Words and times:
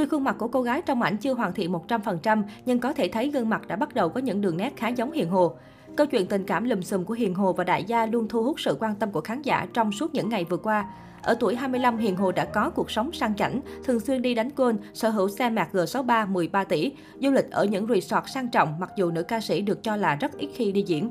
Tuy 0.00 0.06
khuôn 0.06 0.24
mặt 0.24 0.36
của 0.38 0.48
cô 0.48 0.62
gái 0.62 0.82
trong 0.82 1.02
ảnh 1.02 1.16
chưa 1.16 1.34
hoàn 1.34 1.52
thiện 1.52 1.72
100%, 1.72 2.42
nhưng 2.66 2.78
có 2.78 2.92
thể 2.92 3.08
thấy 3.08 3.30
gương 3.30 3.48
mặt 3.48 3.66
đã 3.66 3.76
bắt 3.76 3.94
đầu 3.94 4.08
có 4.08 4.20
những 4.20 4.40
đường 4.40 4.56
nét 4.56 4.72
khá 4.76 4.88
giống 4.88 5.12
Hiền 5.12 5.28
Hồ. 5.28 5.52
Câu 5.96 6.06
chuyện 6.06 6.26
tình 6.26 6.44
cảm 6.44 6.64
lùm 6.64 6.80
xùm 6.80 7.04
của 7.04 7.14
Hiền 7.14 7.34
Hồ 7.34 7.52
và 7.52 7.64
Đại 7.64 7.84
Gia 7.84 8.06
luôn 8.06 8.28
thu 8.28 8.42
hút 8.42 8.60
sự 8.60 8.76
quan 8.80 8.94
tâm 8.94 9.12
của 9.12 9.20
khán 9.20 9.42
giả 9.42 9.66
trong 9.72 9.92
suốt 9.92 10.14
những 10.14 10.28
ngày 10.28 10.44
vừa 10.44 10.56
qua. 10.56 10.86
Ở 11.22 11.34
tuổi 11.40 11.56
25, 11.56 11.98
Hiền 11.98 12.16
Hồ 12.16 12.32
đã 12.32 12.44
có 12.44 12.70
cuộc 12.70 12.90
sống 12.90 13.12
sang 13.12 13.36
chảnh, 13.36 13.60
thường 13.84 14.00
xuyên 14.00 14.22
đi 14.22 14.34
đánh 14.34 14.50
golf, 14.56 14.76
sở 14.94 15.08
hữu 15.08 15.28
xe 15.28 15.50
mạc 15.50 15.68
G63 15.72 16.28
13 16.28 16.64
tỷ, 16.64 16.92
du 17.20 17.30
lịch 17.30 17.50
ở 17.50 17.64
những 17.64 17.86
resort 17.86 18.26
sang 18.26 18.48
trọng 18.48 18.80
mặc 18.80 18.90
dù 18.96 19.10
nữ 19.10 19.22
ca 19.22 19.40
sĩ 19.40 19.60
được 19.60 19.82
cho 19.82 19.96
là 19.96 20.14
rất 20.14 20.38
ít 20.38 20.48
khi 20.54 20.72
đi 20.72 20.82
diễn. 20.82 21.10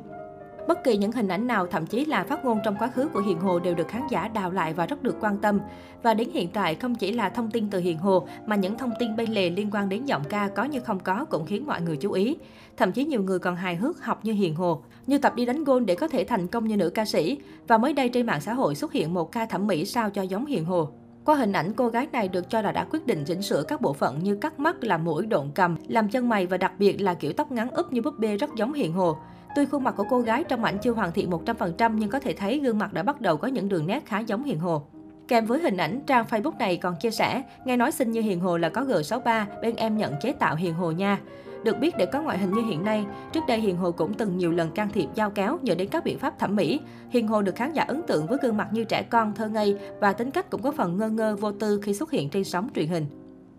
Bất 0.68 0.84
kỳ 0.84 0.98
những 0.98 1.12
hình 1.12 1.28
ảnh 1.28 1.48
nào, 1.48 1.68
thậm 1.68 1.86
chí 1.86 2.06
là 2.06 2.24
phát 2.24 2.46
ngôn 2.46 2.60
trong 2.64 2.76
quá 2.80 2.88
khứ 2.88 3.08
của 3.08 3.20
Hiền 3.20 3.40
Hồ 3.40 3.60
đều 3.60 3.76
được 3.76 3.88
khán 3.88 4.02
giả 4.10 4.28
đào 4.28 4.52
lại 4.52 4.74
và 4.74 4.86
rất 4.86 5.04
được 5.04 5.16
quan 5.20 5.38
tâm. 5.38 5.60
Và 6.04 6.14
đến 6.14 6.30
hiện 6.34 6.50
tại, 6.54 6.76
không 6.76 6.96
chỉ 6.96 7.12
là 7.12 7.30
thông 7.30 7.52
tin 7.52 7.70
từ 7.70 7.80
Hiền 7.80 7.98
Hồ, 7.98 8.28
mà 8.46 8.56
những 8.56 8.78
thông 8.78 8.92
tin 9.00 9.16
bên 9.16 9.32
lề 9.32 9.50
liên 9.50 9.70
quan 9.72 9.90
đến 9.90 10.06
giọng 10.06 10.24
ca 10.30 10.48
có 10.48 10.64
như 10.64 10.80
không 10.80 11.00
có 11.00 11.26
cũng 11.26 11.46
khiến 11.46 11.66
mọi 11.66 11.82
người 11.82 11.98
chú 11.98 12.12
ý. 12.12 12.38
Thậm 12.78 12.92
chí 12.92 13.06
nhiều 13.06 13.24
người 13.24 13.40
còn 13.40 13.56
hài 13.56 13.76
hước 13.76 14.04
học 14.04 14.20
như 14.26 14.34
Hiền 14.34 14.56
Hồ, 14.56 14.82
như 15.08 15.18
tập 15.18 15.36
đi 15.36 15.46
đánh 15.46 15.64
gôn 15.64 15.86
để 15.86 15.96
có 15.96 16.08
thể 16.08 16.24
thành 16.24 16.48
công 16.48 16.68
như 16.68 16.78
nữ 16.78 16.90
ca 16.90 17.06
sĩ. 17.06 17.38
Và 17.68 17.78
mới 17.78 17.94
đây 17.94 18.10
trên 18.10 18.26
mạng 18.26 18.42
xã 18.42 18.54
hội 18.54 18.76
xuất 18.76 18.92
hiện 18.92 19.14
một 19.14 19.32
ca 19.32 19.46
thẩm 19.46 19.68
mỹ 19.68 19.86
sao 19.86 20.10
cho 20.10 20.22
giống 20.22 20.46
Hiền 20.46 20.66
Hồ. 20.66 20.90
Qua 21.26 21.36
hình 21.36 21.54
ảnh, 21.54 21.74
cô 21.74 21.88
gái 21.88 22.08
này 22.12 22.28
được 22.28 22.50
cho 22.50 22.62
là 22.62 22.72
đã 22.72 22.84
quyết 22.84 23.08
định 23.08 23.24
chỉnh 23.26 23.42
sửa 23.42 23.64
các 23.64 23.82
bộ 23.82 23.94
phận 23.94 24.24
như 24.24 24.36
cắt 24.36 24.60
mắt, 24.60 24.84
làm 24.84 25.06
mũi, 25.06 25.26
độn 25.26 25.48
cầm, 25.56 25.76
làm 25.88 26.10
chân 26.10 26.30
mày 26.30 26.46
và 26.46 26.58
đặc 26.58 26.72
biệt 26.80 27.02
là 27.02 27.14
kiểu 27.14 27.34
tóc 27.34 27.52
ngắn 27.52 27.72
úp 27.72 27.94
như 27.94 28.02
búp 28.02 28.20
bê 28.20 28.38
rất 28.38 28.50
giống 28.56 28.74
Hiền 28.74 28.94
Hồ. 28.94 29.18
Tuy 29.56 29.66
khuôn 29.66 29.84
mặt 29.84 29.94
của 29.98 30.06
cô 30.10 30.20
gái 30.20 30.44
trong 30.44 30.64
ảnh 30.64 30.78
chưa 30.82 30.92
hoàn 30.92 31.12
thiện 31.12 31.30
100% 31.30 31.94
nhưng 31.94 32.10
có 32.10 32.20
thể 32.20 32.34
thấy 32.34 32.60
gương 32.60 32.78
mặt 32.78 32.94
đã 32.94 33.04
bắt 33.04 33.22
đầu 33.22 33.38
có 33.38 33.48
những 33.48 33.70
đường 33.70 33.88
nét 33.88 34.06
khá 34.06 34.20
giống 34.20 34.44
Hiền 34.44 34.60
Hồ. 34.60 34.82
Kèm 35.28 35.46
với 35.46 35.60
hình 35.60 35.78
ảnh, 35.78 36.02
trang 36.08 36.26
Facebook 36.30 36.58
này 36.58 36.78
còn 36.78 36.96
chia 36.96 37.12
sẻ, 37.12 37.44
nghe 37.66 37.78
nói 37.78 37.92
xinh 37.92 38.12
như 38.12 38.22
Hiền 38.22 38.40
Hồ 38.40 38.58
là 38.58 38.70
có 38.70 38.82
G63, 38.82 39.46
bên 39.62 39.76
em 39.76 39.98
nhận 39.98 40.14
chế 40.22 40.32
tạo 40.32 40.56
Hiền 40.56 40.74
Hồ 40.74 40.92
nha. 40.92 41.20
Được 41.64 41.80
biết 41.80 41.96
để 41.98 42.06
có 42.06 42.22
ngoại 42.22 42.38
hình 42.38 42.54
như 42.54 42.62
hiện 42.62 42.84
nay, 42.84 43.06
trước 43.32 43.40
đây 43.48 43.60
Hiền 43.60 43.78
Hồ 43.78 43.92
cũng 43.92 44.14
từng 44.14 44.38
nhiều 44.38 44.52
lần 44.52 44.72
can 44.72 44.90
thiệp 44.90 45.08
giao 45.16 45.30
kéo 45.30 45.58
nhờ 45.62 45.76
đến 45.76 45.88
các 45.88 46.04
biện 46.04 46.20
pháp 46.20 46.40
thẩm 46.40 46.56
mỹ. 46.56 46.80
Hiền 47.10 47.28
Hồ 47.28 47.42
được 47.42 47.56
khán 47.56 47.74
giả 47.74 47.84
ấn 47.84 48.02
tượng 48.08 48.28
với 48.28 48.38
gương 48.42 48.58
mặt 48.58 48.68
như 48.72 48.84
trẻ 48.84 49.04
con, 49.04 49.34
thơ 49.36 49.48
ngây 49.48 49.78
và 50.00 50.14
tính 50.14 50.32
cách 50.32 50.50
cũng 50.50 50.62
có 50.62 50.72
phần 50.72 50.98
ngơ 50.98 51.10
ngơ 51.10 51.36
vô 51.36 51.52
tư 51.52 51.80
khi 51.84 51.94
xuất 51.94 52.12
hiện 52.12 52.30
trên 52.30 52.44
sóng 52.44 52.70
truyền 52.76 52.88
hình. 52.88 53.06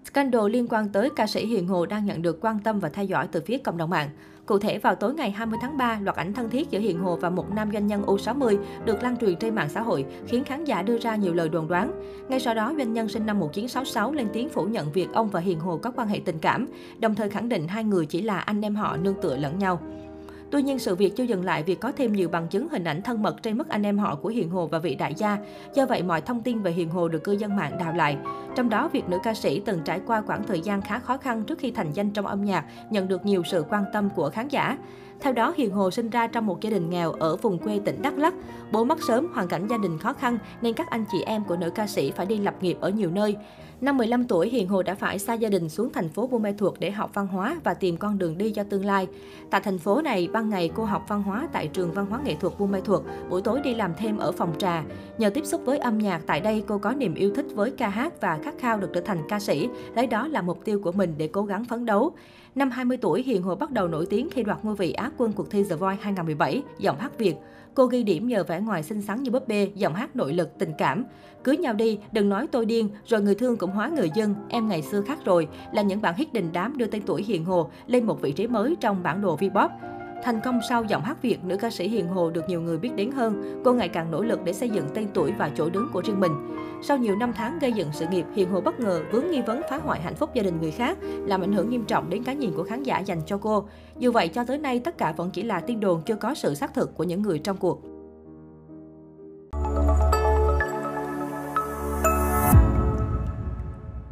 Scandal 0.05 0.51
liên 0.51 0.67
quan 0.71 0.89
tới 0.89 1.11
ca 1.17 1.27
sĩ 1.27 1.47
Hiền 1.47 1.69
Hồ 1.69 1.87
đang 1.87 2.07
nhận 2.07 2.23
được 2.23 2.39
quan 2.41 2.59
tâm 2.59 2.81
và 2.81 2.89
theo 2.89 3.05
dõi 3.05 3.29
từ 3.33 3.41
phía 3.47 3.59
cộng 3.59 3.77
đồng 3.77 3.91
mạng. 3.91 4.09
Cụ 4.47 4.59
thể, 4.59 4.79
vào 4.79 4.95
tối 4.95 5.15
ngày 5.15 5.31
20 5.31 5.59
tháng 5.63 5.77
3, 5.77 6.01
loạt 6.03 6.17
ảnh 6.17 6.33
thân 6.33 6.51
thiết 6.51 6.71
giữa 6.71 6.79
Hiền 6.79 6.99
Hồ 6.99 7.17
và 7.17 7.31
một 7.31 7.55
nam 7.55 7.71
doanh 7.73 7.87
nhân 7.87 8.03
U60 8.03 8.59
được 8.85 9.03
lan 9.03 9.17
truyền 9.17 9.37
trên 9.37 9.55
mạng 9.55 9.69
xã 9.69 9.81
hội, 9.81 10.05
khiến 10.27 10.45
khán 10.45 10.65
giả 10.65 10.83
đưa 10.83 10.99
ra 10.99 11.17
nhiều 11.17 11.35
lời 11.35 11.49
đồn 11.49 11.69
đoán. 11.69 11.93
Ngay 12.29 12.41
sau 12.41 12.55
đó, 12.55 12.75
doanh 12.79 12.93
nhân 12.93 13.09
sinh 13.09 13.27
năm 13.27 13.39
1966 13.39 14.13
lên 14.13 14.29
tiếng 14.33 14.49
phủ 14.49 14.65
nhận 14.65 14.93
việc 14.93 15.13
ông 15.13 15.29
và 15.29 15.41
Hiền 15.41 15.61
Hồ 15.61 15.79
có 15.83 15.91
quan 15.91 16.09
hệ 16.09 16.21
tình 16.25 16.39
cảm, 16.39 16.67
đồng 16.99 17.15
thời 17.15 17.29
khẳng 17.29 17.49
định 17.49 17.69
hai 17.69 17.85
người 17.85 18.07
chỉ 18.07 18.23
là 18.23 18.39
anh 18.39 18.61
em 18.61 18.75
họ 18.75 18.97
nương 18.97 19.21
tựa 19.23 19.37
lẫn 19.37 19.59
nhau. 19.59 19.81
Tuy 20.51 20.63
nhiên, 20.63 20.79
sự 20.79 20.95
việc 20.95 21.17
chưa 21.17 21.25
dừng 21.25 21.45
lại 21.45 21.63
việc 21.63 21.81
có 21.81 21.93
thêm 21.97 22.13
nhiều 22.13 22.29
bằng 22.29 22.49
chứng 22.49 22.69
hình 22.69 22.85
ảnh 22.85 23.03
thân 23.03 23.23
mật 23.23 23.43
trên 23.43 23.59
mức 23.59 23.69
anh 23.69 23.83
em 23.83 23.99
họ 23.99 24.15
của 24.15 24.29
Hiền 24.29 24.51
Hồ 24.51 24.67
và 24.67 24.79
vị 24.79 24.95
đại 24.95 25.15
gia. 25.15 25.39
Do 25.75 25.87
vậy, 25.87 26.03
mọi 26.03 26.21
thông 26.21 26.43
tin 26.43 26.63
về 26.63 26.71
Hiền 26.71 26.89
Hồ 26.89 27.09
được 27.09 27.25
cư 27.25 27.33
dân 27.33 27.57
mạng 27.57 27.79
đào 27.79 27.93
lại. 27.93 28.17
Trong 28.57 28.69
đó, 28.69 28.89
việc 28.93 29.09
nữ 29.09 29.19
ca 29.23 29.35
sĩ 29.35 29.61
từng 29.61 29.81
trải 29.85 30.01
qua 30.07 30.21
quãng 30.21 30.43
thời 30.47 30.61
gian 30.61 30.83
khá 30.83 30.99
khó 30.99 31.17
khăn 31.17 31.45
trước 31.45 31.59
khi 31.59 31.71
thành 31.71 31.93
danh 31.93 32.11
trong 32.11 32.27
âm 32.27 32.45
nhạc 32.45 32.65
nhận 32.91 33.09
được 33.09 33.27
nhiều 33.27 33.43
sự 33.45 33.65
quan 33.71 33.85
tâm 33.93 34.09
của 34.17 34.31
khán 34.31 34.49
giả. 34.49 34.79
Theo 35.21 35.33
đó, 35.33 35.55
Hiền 35.57 35.73
Hồ 35.73 35.91
sinh 35.91 36.11
ra 36.11 36.27
trong 36.27 36.47
một 36.47 36.61
gia 36.61 36.71
đình 36.71 36.91
nghèo 36.91 37.13
ở 37.13 37.37
vùng 37.37 37.59
quê 37.59 37.81
tỉnh 37.85 38.03
Đắk 38.03 38.19
Lắk. 38.19 38.35
Bố 38.73 38.85
mất 38.85 39.03
sớm, 39.03 39.33
hoàn 39.35 39.49
cảnh 39.49 39.67
gia 39.71 39.79
đình 39.79 39.99
khó 39.99 40.13
khăn 40.13 40.39
nên 40.63 40.75
các 40.75 40.91
anh 40.91 41.05
chị 41.13 41.19
em 41.27 41.45
của 41.45 41.57
nữ 41.57 41.71
ca 41.71 41.87
sĩ 41.87 42.11
phải 42.11 42.27
đi 42.27 42.39
lập 42.39 42.55
nghiệp 42.61 42.77
ở 42.81 42.91
nhiều 42.91 43.11
nơi. 43.11 43.37
Năm 43.81 43.97
15 43.97 44.25
tuổi, 44.25 44.49
Hiền 44.49 44.69
Hồ 44.69 44.83
đã 44.83 44.95
phải 44.95 45.19
xa 45.19 45.35
gia 45.35 45.49
đình 45.49 45.69
xuống 45.69 45.93
thành 45.93 46.09
phố 46.09 46.27
Buôn 46.27 46.43
Mê 46.43 46.53
Thuột 46.53 46.75
để 46.79 46.91
học 46.91 47.11
văn 47.15 47.27
hóa 47.27 47.57
và 47.65 47.75
tìm 47.75 47.97
con 47.97 48.19
đường 48.19 48.39
đi 48.39 48.51
cho 48.51 48.65
tương 48.65 48.85
lai. 48.85 49.07
Tại 49.51 49.61
thành 49.65 49.79
phố 49.79 50.03
này, 50.03 50.29
ban 50.41 50.51
ngày 50.51 50.71
cô 50.75 50.85
học 50.85 51.05
văn 51.09 51.23
hóa 51.23 51.49
tại 51.53 51.69
trường 51.69 51.93
văn 51.93 52.07
hóa 52.07 52.21
nghệ 52.25 52.35
thuật 52.35 52.53
Buôn 52.59 52.71
Mê 52.73 52.81
Thuột, 52.81 53.03
buổi 53.31 53.43
tối 53.43 53.61
đi 53.61 53.75
làm 53.75 53.93
thêm 53.97 54.19
ở 54.19 54.33
phòng 54.33 54.53
trà. 54.59 54.85
Nhờ 55.19 55.31
tiếp 55.31 55.47
xúc 55.47 55.61
với 55.65 55.79
âm 55.79 55.99
nhạc 55.99 56.23
tại 56.27 56.41
đây, 56.41 56.65
cô 56.67 56.79
có 56.79 56.93
niềm 56.93 57.15
yêu 57.15 57.33
thích 57.35 57.47
với 57.55 57.71
ca 57.71 57.89
hát 57.89 58.21
và 58.21 58.39
khát 58.43 58.55
khao 58.59 58.79
được 58.79 58.91
trở 58.95 59.01
thành 59.01 59.19
ca 59.29 59.41
sĩ, 59.41 59.69
lấy 59.95 60.07
đó 60.07 60.29
là 60.29 60.43
mục 60.43 60.65
tiêu 60.65 60.81
của 60.85 60.93
mình 60.93 61.15
để 61.19 61.29
cố 61.29 61.43
gắng 61.43 61.65
phấn 61.65 61.87
đấu. 61.87 62.13
Năm 62.55 62.71
20 62.71 62.97
tuổi, 62.97 63.23
Hiền 63.23 63.43
Hồ 63.43 63.55
bắt 63.55 63.71
đầu 63.71 63.89
nổi 63.89 64.07
tiếng 64.11 64.29
khi 64.31 64.43
đoạt 64.43 64.59
ngôi 64.63 64.75
vị 64.75 64.93
Á 64.93 65.11
quân 65.17 65.33
cuộc 65.33 65.51
thi 65.51 65.65
The 65.65 65.77
Voice 65.77 66.03
2017, 66.03 66.63
giọng 66.79 66.99
hát 66.99 67.19
Việt. 67.19 67.35
Cô 67.75 67.87
ghi 67.87 68.03
điểm 68.03 68.29
nhờ 68.29 68.45
vẻ 68.45 68.61
ngoài 68.61 68.83
xinh 68.83 69.03
xắn 69.03 69.23
như 69.23 69.31
búp 69.31 69.49
bê, 69.49 69.71
giọng 69.75 69.95
hát 69.95 70.17
nội 70.17 70.33
lực, 70.33 70.59
tình 70.59 70.73
cảm. 70.79 71.05
Cưới 71.45 71.57
nhau 71.57 71.75
đi, 71.75 71.99
đừng 72.13 72.29
nói 72.29 72.47
tôi 72.47 72.67
điên, 72.67 72.91
rồi 73.07 73.21
người 73.21 73.35
thương 73.35 73.57
cũng 73.57 73.71
hóa 73.71 73.89
người 73.89 74.11
dân, 74.15 74.35
em 74.49 74.69
ngày 74.69 74.83
xưa 74.83 75.03
khác 75.03 75.19
rồi, 75.25 75.49
là 75.73 75.83
những 75.83 76.03
bản 76.03 76.15
hit 76.15 76.33
đình 76.33 76.51
đám 76.53 76.79
đưa 76.79 76.87
tên 76.87 77.03
tuổi 77.07 77.23
Hiền 77.23 77.45
Hồ 77.45 77.71
lên 77.87 78.07
một 78.07 78.21
vị 78.21 78.33
trí 78.33 78.47
mới 78.47 78.77
trong 78.81 79.03
bản 79.03 79.23
đồ 79.23 79.37
V-pop. 79.37 79.69
Thành 80.23 80.41
công 80.45 80.61
sau 80.69 80.85
giọng 80.85 81.03
hát 81.03 81.23
Việt, 81.23 81.45
nữ 81.45 81.57
ca 81.57 81.71
sĩ 81.71 81.89
Hiền 81.89 82.09
Hồ 82.09 82.31
được 82.31 82.49
nhiều 82.49 82.61
người 82.61 82.79
biết 82.79 82.91
đến 82.97 83.11
hơn. 83.11 83.63
Cô 83.65 83.73
ngày 83.73 83.89
càng 83.89 84.11
nỗ 84.11 84.23
lực 84.23 84.45
để 84.45 84.53
xây 84.53 84.69
dựng 84.69 84.89
tên 84.95 85.09
tuổi 85.15 85.33
và 85.39 85.51
chỗ 85.57 85.71
đứng 85.71 85.89
của 85.93 86.03
riêng 86.05 86.21
mình. 86.21 86.33
Sau 86.83 86.99
nhiều 86.99 87.17
năm 87.17 87.33
tháng 87.37 87.59
gây 87.59 87.73
dựng 87.73 87.89
sự 87.93 88.07
nghiệp, 88.11 88.25
Hiền 88.35 88.51
Hồ 88.51 88.61
bất 88.61 88.81
ngờ 88.81 89.03
vướng 89.13 89.31
nghi 89.31 89.43
vấn 89.43 89.61
phá 89.71 89.77
hoại 89.77 90.01
hạnh 90.01 90.15
phúc 90.15 90.31
gia 90.35 90.43
đình 90.43 90.61
người 90.61 90.71
khác, 90.71 90.99
làm 91.27 91.41
ảnh 91.41 91.53
hưởng 91.53 91.71
nghiêm 91.71 91.85
trọng 91.85 92.11
đến 92.11 92.25
cái 92.25 92.37
nhìn 92.37 92.53
của 92.57 92.63
khán 92.63 92.83
giả 92.83 92.99
dành 92.99 93.21
cho 93.27 93.39
cô. 93.39 93.65
Dù 93.99 94.13
vậy, 94.13 94.29
cho 94.29 94.45
tới 94.45 94.59
nay 94.59 94.81
tất 94.81 94.99
cả 94.99 95.13
vẫn 95.13 95.31
chỉ 95.31 95.43
là 95.43 95.61
tin 95.61 95.81
đồn 95.81 96.03
chưa 96.07 96.17
có 96.17 96.35
sự 96.35 96.55
xác 96.55 96.75
thực 96.75 96.97
của 96.97 97.05
những 97.05 97.23
người 97.23 97.39
trong 97.39 97.57
cuộc. 97.57 97.83